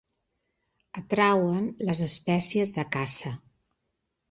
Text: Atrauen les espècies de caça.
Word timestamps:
Atrauen 1.01 1.69
les 1.91 2.03
espècies 2.07 2.75
de 2.81 2.89
caça. 2.99 3.37